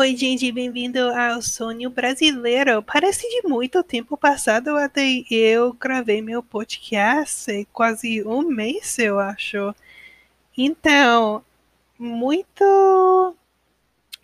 [0.00, 2.80] Oi, gente, bem-vindo ao Sonho Brasileiro.
[2.84, 9.18] Parece de muito tempo passado até eu gravei meu podcast, é quase um mês, eu
[9.18, 9.74] acho.
[10.56, 11.44] Então,
[11.98, 13.36] muito,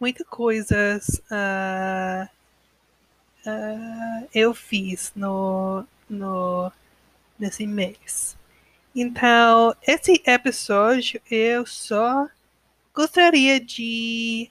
[0.00, 2.28] muitas coisas uh,
[3.46, 6.72] uh, eu fiz no, no
[7.38, 8.36] nesse mês.
[8.92, 12.28] Então, esse episódio eu só
[12.92, 14.50] gostaria de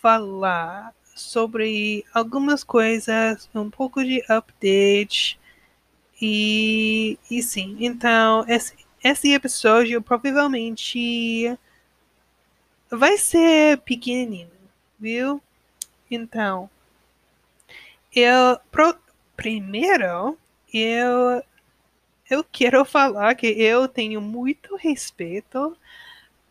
[0.00, 5.38] falar sobre algumas coisas, um pouco de update.
[6.20, 11.56] E, e sim, então esse, esse episódio provavelmente
[12.90, 14.50] vai ser pequenininho,
[14.98, 15.40] viu?
[16.10, 16.68] Então,
[18.14, 18.96] eu pro,
[19.36, 20.36] primeiro
[20.72, 21.42] eu
[22.28, 25.76] eu quero falar que eu tenho muito respeito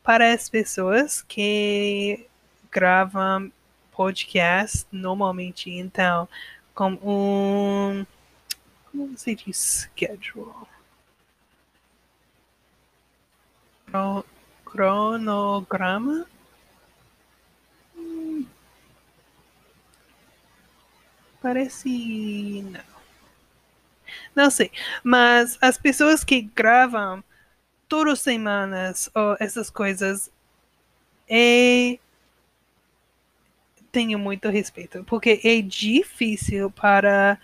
[0.03, 2.28] para as pessoas que
[2.71, 3.51] gravam
[3.91, 6.27] podcast normalmente, então,
[6.73, 8.05] com um.
[8.91, 10.53] Como se diz schedule?
[14.65, 16.25] cronograma?
[17.95, 18.45] Hum,
[21.41, 22.61] parece.
[22.63, 22.89] Não.
[24.35, 24.71] Não sei.
[25.03, 27.23] Mas as pessoas que gravam
[27.87, 30.31] todas as semanas ou essas coisas
[31.27, 31.99] é
[33.91, 37.39] tenho muito respeito, porque é difícil para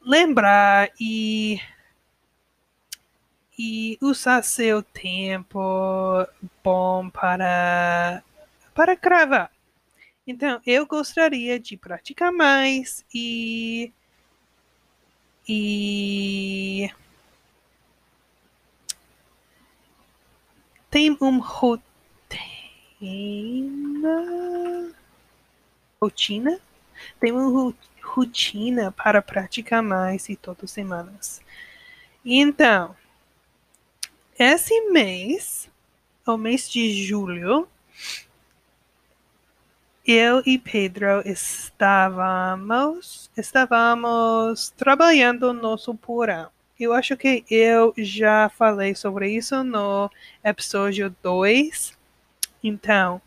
[0.00, 1.60] lembrar e
[3.58, 5.58] e usar seu tempo
[6.62, 8.22] bom para
[8.74, 9.50] para gravar.
[10.26, 13.92] Então, eu gostaria de praticar mais e
[15.48, 16.90] e
[20.90, 21.95] tem um roteiro
[23.00, 24.92] rotina.
[26.00, 26.60] Rotina?
[27.22, 31.42] Uma rotina para praticar mais e todas as semanas.
[32.24, 32.96] Então,
[34.38, 35.68] esse mês,
[36.26, 37.68] o mês de julho,
[40.06, 46.48] eu e Pedro estávamos, estávamos trabalhando no nosso porão.
[46.78, 50.10] Eu acho que eu já falei sobre isso no
[50.44, 51.95] episódio 2
[52.62, 53.20] então,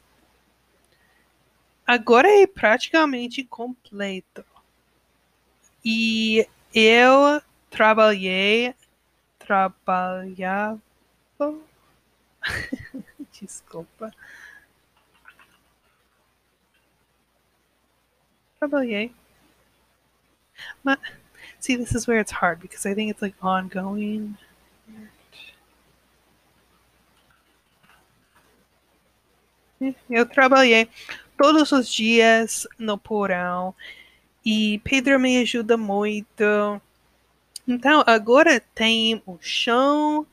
[1.86, 4.46] agora é praticamente completo.
[5.84, 8.76] E eu trabalhei,
[9.40, 10.80] trabalhava,
[13.32, 14.12] desculpa,
[18.60, 19.14] trabalhei.
[20.84, 21.00] But
[21.60, 24.38] see, this is where it's hard because I think it's like ongoing.
[30.10, 30.90] Eu trabalhei
[31.38, 33.74] todos os dias no porão
[34.46, 36.82] e Pedro me ajuda muito.
[37.68, 40.26] Então agora tem o chão,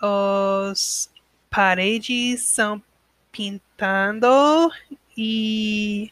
[0.00, 1.10] as
[1.50, 2.82] paredes são
[3.30, 4.72] pintando
[5.16, 6.10] e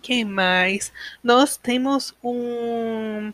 [0.00, 0.92] que mais?
[1.22, 3.32] Nós temos um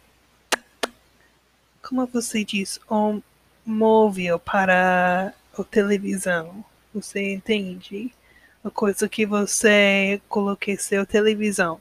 [1.83, 3.21] como você diz, um
[3.67, 6.65] móvel para a televisão.
[6.95, 8.13] Você entende?
[8.63, 11.81] Uma coisa que você coloque seu televisão.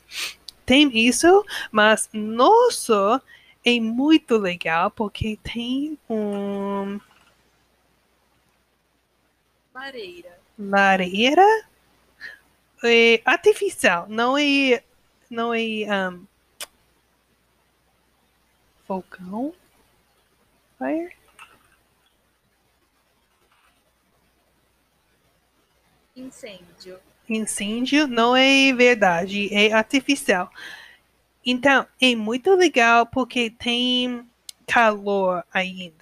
[0.65, 3.19] Tem isso, mas nosso
[3.65, 6.99] é muito legal porque tem um
[9.73, 10.39] lareira.
[10.57, 11.65] Lareira
[12.83, 14.83] é artificial, não é
[15.29, 15.59] não é
[19.31, 19.53] um.
[20.77, 21.18] Fire.
[26.19, 26.99] Incêndio.
[27.27, 30.51] Incêndio não é verdade, é artificial.
[31.45, 34.27] Então, é muito legal porque tem
[34.67, 35.95] calor ainda.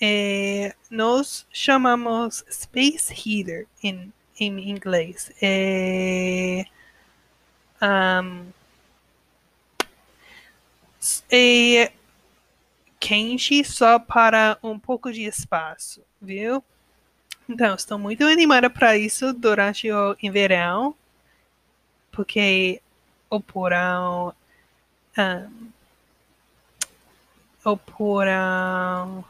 [0.00, 5.30] É, nós chamamos space heater em, em inglês.
[5.40, 6.64] É,
[7.80, 8.46] um,
[11.30, 11.92] é
[12.98, 16.64] quente só para um pouco de espaço, viu?
[17.52, 20.94] Então, estou muito animada para isso durante o verão,
[22.10, 22.80] porque
[23.28, 24.34] o porão.
[25.18, 25.70] Um,
[27.62, 29.22] o porão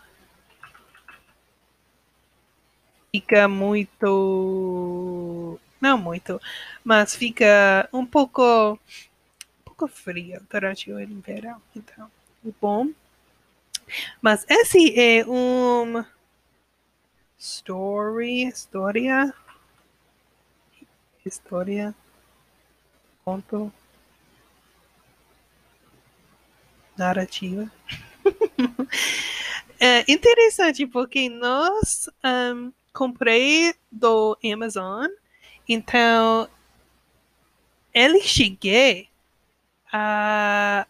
[3.10, 3.98] fica muito.
[5.80, 6.40] Não muito,
[6.84, 8.74] mas fica um pouco.
[8.74, 8.78] Um
[9.64, 11.60] pouco frio durante o verão.
[11.74, 12.08] Então,
[12.46, 12.88] é bom.
[14.20, 16.04] Mas esse é um
[17.42, 19.34] story, história.
[21.26, 21.92] história,
[23.24, 23.72] conto,
[26.96, 27.68] narrativa.
[29.80, 35.08] é interessante porque nós um, comprei do Amazon,
[35.68, 36.48] então
[37.92, 39.08] ele cheguei
[39.92, 40.86] a,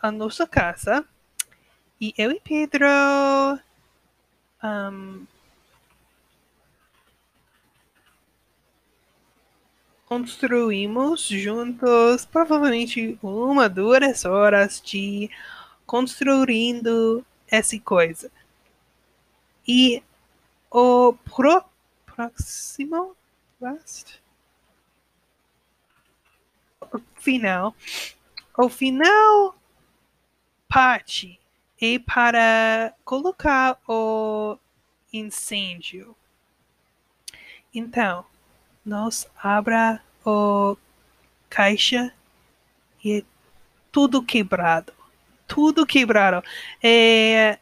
[0.00, 1.04] a nossa casa
[2.00, 2.86] e eu e Pedro
[4.62, 5.26] um,
[10.10, 15.30] construímos juntos provavelmente uma, duas horas de
[15.86, 18.28] construindo essa coisa.
[19.66, 20.02] E
[20.68, 21.62] o pro,
[22.04, 23.14] próximo
[23.60, 24.20] last,
[27.14, 27.72] final,
[28.58, 29.54] o final
[30.68, 31.38] parte
[31.80, 34.58] é para colocar o
[35.12, 36.16] incêndio.
[37.72, 38.26] Então,
[38.84, 40.76] nós abra o
[41.48, 42.12] caixa
[43.04, 43.22] e é
[43.92, 44.92] tudo quebrado.
[45.46, 46.42] Tudo quebrado.
[46.82, 47.58] É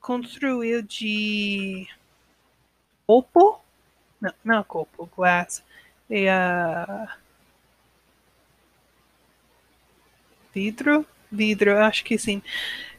[0.00, 1.86] construiu de
[3.06, 3.60] copo?
[4.20, 5.62] Não, não é copo, glass.
[6.10, 7.08] É uh,
[10.54, 11.06] vidro?
[11.30, 12.42] Vidro, acho que sim.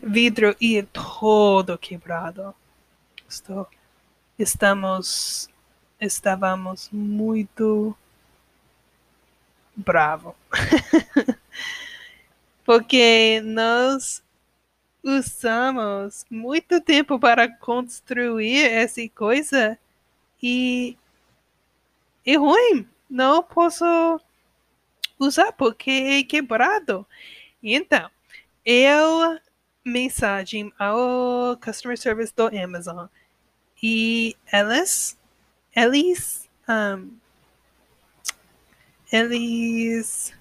[0.01, 2.53] Vidro e é todo quebrado.
[3.27, 3.67] Estou,
[4.37, 5.49] estamos
[5.99, 7.95] estávamos muito
[9.75, 10.35] bravo.
[12.65, 14.23] Porque nós
[15.03, 19.77] usamos muito tempo para construir essa coisa
[20.41, 20.97] e
[22.25, 22.87] é ruim.
[23.09, 23.83] Não posso
[25.17, 27.05] usar porque é quebrado.
[27.61, 28.09] Então,
[28.63, 29.39] eu
[29.83, 33.07] mensagem ao customer service do Amazon
[33.81, 35.17] e elas
[35.79, 37.17] eles um,
[39.11, 40.33] eles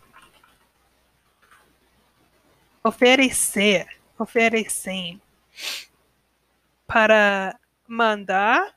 [2.83, 3.87] oferecer
[4.19, 5.21] oferecem
[6.87, 8.77] para mandar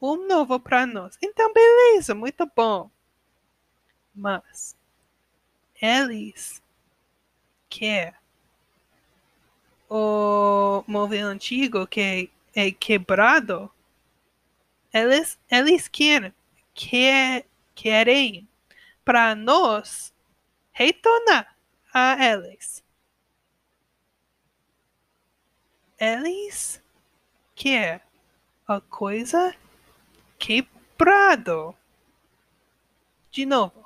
[0.00, 1.16] um novo para nós.
[1.22, 2.90] Então, beleza, muito bom.
[4.14, 4.76] Mas
[5.80, 6.60] eles
[7.68, 8.14] quer
[9.88, 13.70] o móvel antigo que é quebrado
[14.92, 16.34] eles, eles querem,
[16.74, 18.48] quer, querem
[19.04, 20.12] para nós
[20.72, 21.56] retornar
[21.92, 22.82] a eles.
[25.98, 26.82] Eles
[27.54, 28.00] querem
[28.66, 29.54] a coisa
[30.38, 31.76] quebrado.
[33.30, 33.84] De novo.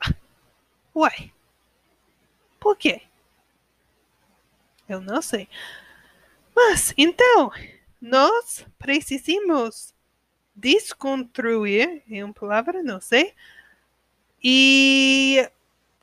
[0.94, 1.32] Uai.
[2.58, 3.02] Por quê?
[4.88, 5.48] Eu não sei.
[6.54, 7.50] Mas, então,
[8.00, 9.94] nós precisamos
[10.60, 13.34] desconstruir, é uma palavra, não sei,
[14.42, 15.48] e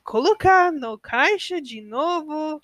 [0.03, 2.61] colocar no caixa de novo.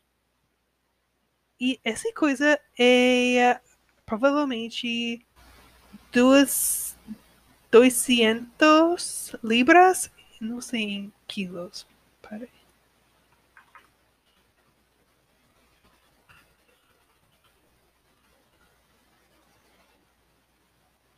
[1.59, 3.59] E essa coisa é
[4.05, 5.25] provavelmente
[6.11, 6.97] duas,
[7.71, 10.11] 200 libras,
[10.41, 11.87] não sei em quilos.
[12.21, 12.62] Peraí.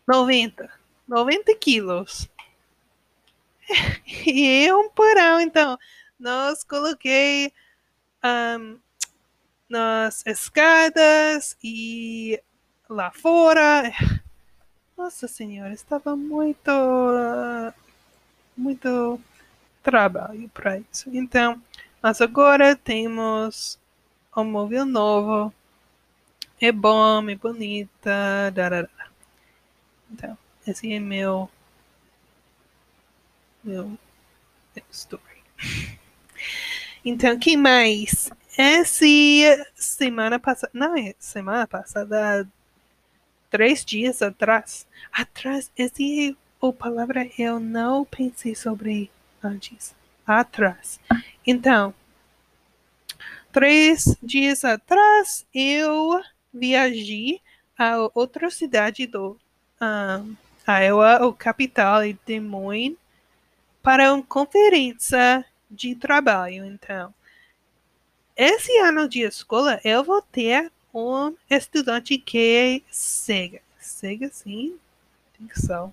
[0.08, 0.70] Noventa,
[1.08, 2.30] noventa quilos.
[4.28, 5.78] E é um porão, então.
[6.20, 7.52] Nós coloquei
[8.24, 8.78] um,
[9.70, 12.42] nas escadas e
[12.90, 13.92] lá fora.
[14.98, 16.72] Nossa Senhora, estava muito,
[18.56, 19.20] muito
[19.84, 21.10] trabalho para isso.
[21.14, 21.62] Então,
[22.02, 23.80] mas agora temos
[24.36, 25.54] um móvel novo.
[26.62, 28.52] É bom, é bonita.
[28.54, 28.95] Darará.
[30.16, 31.50] Então, esse é meu.
[33.64, 33.98] Meu.
[34.90, 35.44] Story.
[37.08, 38.32] Então, quem mais?
[38.58, 39.06] Essa
[39.76, 40.72] semana passada.
[40.74, 42.50] Não, é semana passada.
[43.48, 44.88] Três dias atrás.
[45.14, 45.72] Atrás.
[45.78, 49.12] Esse é a palavra eu não pensei sobre
[49.44, 49.96] antes.
[50.26, 51.00] Atrás.
[51.46, 51.94] Então,
[53.52, 56.20] três dias atrás eu
[56.52, 57.40] viajei
[57.78, 59.38] a outra cidade do
[59.86, 60.36] um,
[60.68, 62.98] Iowa, o capital de Des Moines,
[63.82, 66.66] para uma conferência de trabalho.
[66.66, 67.14] Então,
[68.36, 73.62] esse ano de escola eu vou ter um estudante que é cega.
[73.80, 74.78] Cega, sim.
[75.38, 75.90] Tem que ser.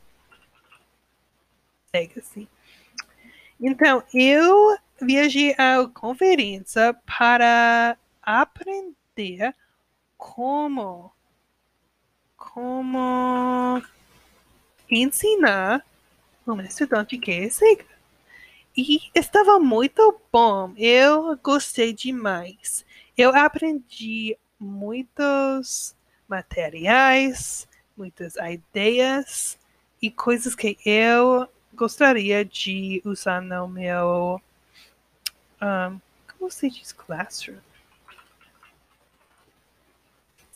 [1.90, 2.48] Cega, sim.
[3.60, 9.54] Então, eu viajei à conferência para aprender
[10.16, 11.12] como
[12.42, 13.80] como
[14.90, 15.84] ensinar
[16.46, 17.84] um estudante que é cega.
[18.76, 20.74] E estava muito bom.
[20.76, 22.84] Eu gostei demais.
[23.16, 25.94] Eu aprendi muitos
[26.26, 29.58] materiais, muitas ideias
[30.00, 34.40] e coisas que eu gostaria de usar no meu.
[35.60, 36.00] Um,
[36.36, 37.58] como se diz classroom?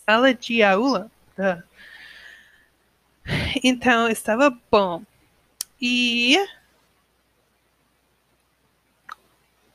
[0.05, 1.11] Sala de aula.
[1.39, 1.63] Uh.
[3.63, 5.03] Então estava bom.
[5.81, 6.39] E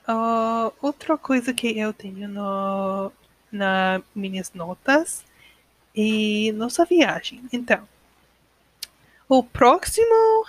[0.08, 3.12] uh, outra coisa que eu tenho no,
[3.52, 5.24] nas minhas notas
[5.96, 7.44] e nossa viagem.
[7.52, 7.88] Então,
[9.28, 10.46] o próximo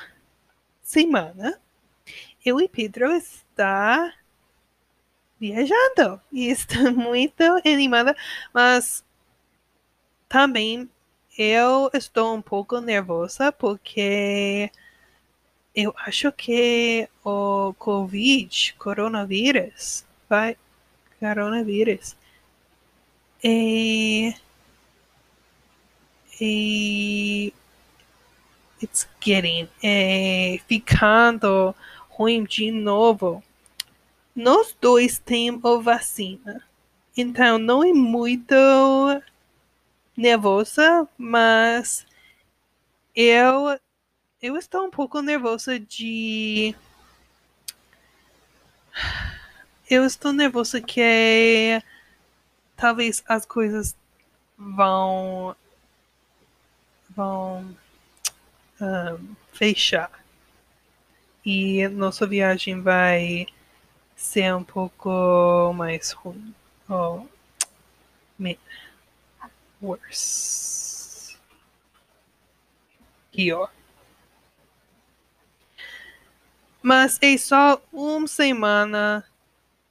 [0.82, 1.60] semana
[2.44, 4.12] eu e Pedro está
[5.38, 8.16] viajando e está muito animada,
[8.52, 9.04] mas
[10.28, 10.88] também
[11.36, 14.70] eu estou um pouco nervosa porque
[15.74, 20.56] eu acho que o Covid, coronavírus, vai,
[21.18, 22.14] coronavírus,
[23.42, 24.34] e,
[26.40, 27.52] e
[28.82, 31.74] it's getting, é, ficando
[32.10, 33.42] ruim de novo.
[34.36, 36.62] Nós dois temos vacina,
[37.16, 38.54] então não é muito
[40.16, 42.06] nervosa, mas
[43.14, 43.78] eu
[44.40, 46.74] eu estou um pouco nervosa de.
[49.88, 51.80] Eu estou nervosa que
[52.76, 53.94] talvez as coisas
[54.58, 55.54] vão
[57.10, 57.76] vão
[58.80, 60.10] um, fechar
[61.44, 63.46] e nossa viagem vai
[64.16, 66.54] ser um pouco mais ruim
[66.88, 67.28] ou
[69.82, 71.36] worse
[73.32, 73.70] pior
[76.82, 79.24] mas é só uma semana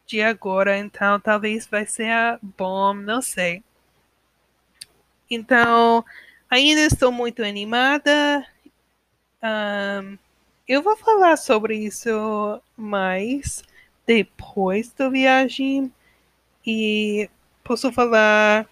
[0.05, 3.63] de agora, então talvez vai ser bom, não sei.
[5.29, 6.03] Então,
[6.49, 8.45] ainda estou muito animada.
[9.41, 10.17] Um,
[10.67, 13.63] eu vou falar sobre isso mais
[14.05, 15.91] depois da viagem
[16.67, 17.29] e
[17.63, 18.67] posso falar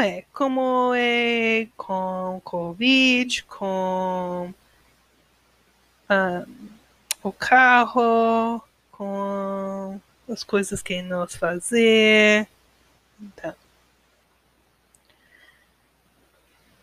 [0.00, 4.52] é, como é com Covid, com
[7.22, 12.48] o carro, com as coisas que nós fazer.
[13.20, 13.54] Então,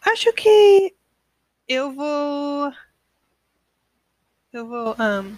[0.02, 0.96] acho que
[1.68, 2.72] eu vou.
[4.54, 4.96] Eu vou.
[5.00, 5.38] Um,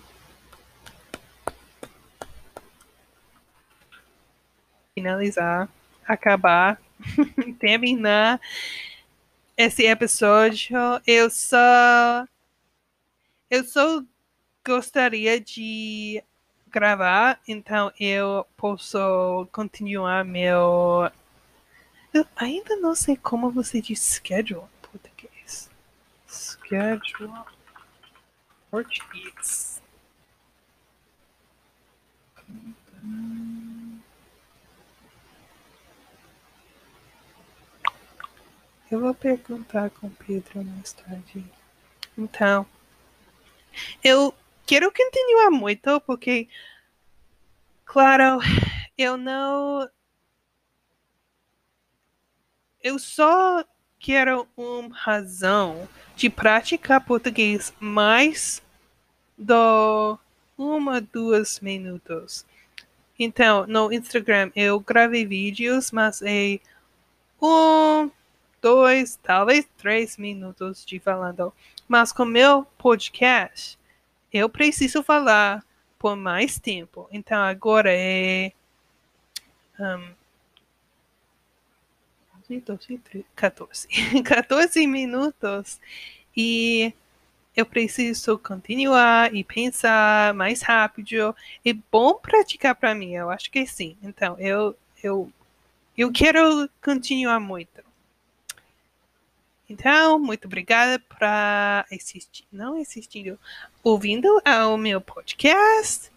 [4.94, 5.70] finalizar,
[6.06, 6.80] acabar,
[7.60, 8.40] terminar
[9.58, 10.78] esse episódio.
[11.06, 12.26] Eu só
[13.50, 14.04] eu só
[14.66, 16.24] gostaria de
[16.68, 21.12] gravar, então eu posso continuar meu.
[22.14, 25.70] Eu ainda não sei como você diz schedule em português.
[26.28, 27.34] Schedule.
[28.70, 29.69] Português.
[38.92, 41.46] Eu vou perguntar com o Pedro mais tarde.
[42.18, 42.66] Então.
[44.04, 44.34] Eu
[44.66, 46.48] quero continuar muito porque,
[47.86, 48.40] claro,
[48.98, 49.88] eu não.
[52.82, 53.64] Eu só
[54.00, 58.62] quero uma razão de praticar português mais
[59.38, 60.18] do
[60.58, 62.46] uma, duas minutos.
[63.18, 66.60] Então, no Instagram eu gravei vídeos, mas é
[67.42, 68.10] um,
[68.62, 71.54] dois, talvez três minutos de falando.
[71.88, 73.78] Mas com meu podcast,
[74.32, 75.64] eu preciso falar
[75.98, 77.08] por mais tempo.
[77.12, 78.52] Então agora é.
[79.80, 80.20] Um,
[82.50, 83.00] 12,
[83.36, 83.88] 14.
[84.24, 85.80] 14 minutos.
[86.36, 86.94] E
[87.56, 91.36] eu preciso continuar e pensar mais rápido.
[91.66, 93.98] É bom praticar para mim, eu acho que sim.
[94.02, 95.32] Então, eu, eu,
[95.98, 97.89] eu quero continuar muito.
[99.70, 103.40] Então, muito obrigada para assistir, não assistindo,
[103.84, 106.12] ouvindo ao meu podcast.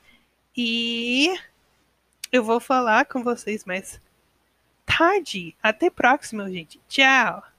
[0.57, 1.35] E
[2.33, 4.01] eu vou falar com vocês mais
[4.87, 5.55] tarde.
[5.63, 6.81] Até próximo, gente.
[6.89, 7.52] Tchau!